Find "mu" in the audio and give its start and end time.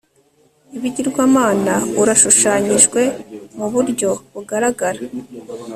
3.57-3.67